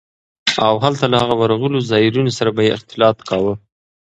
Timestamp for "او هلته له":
0.65-1.19